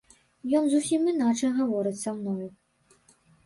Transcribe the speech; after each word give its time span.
Ён 0.59 0.63
зусім 0.71 1.05
іначай 1.13 1.53
гаворыць 1.59 1.95
са 2.03 2.17
мною. 2.19 2.51